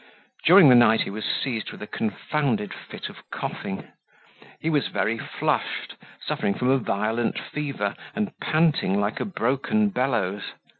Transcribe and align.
During 0.45 0.67
the 0.69 0.73
night 0.73 1.01
he 1.01 1.11
was 1.11 1.23
seized 1.25 1.71
with 1.71 1.83
a 1.83 1.85
confounded 1.85 2.73
fit 2.73 3.07
of 3.07 3.17
coughing. 3.29 3.87
He 4.59 4.67
was 4.67 4.87
very 4.87 5.19
flushed, 5.19 5.93
suffering 6.25 6.55
from 6.55 6.69
a 6.69 6.79
violent 6.79 7.37
fever 7.37 7.93
and 8.15 8.31
panting 8.41 8.99
like 8.99 9.19
a 9.19 9.25
broken 9.25 9.89
bellows. 9.89 10.53